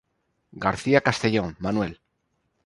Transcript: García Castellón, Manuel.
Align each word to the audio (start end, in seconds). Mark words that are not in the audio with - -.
García 0.65 1.01
Castellón, 1.01 1.57
Manuel. 1.59 2.01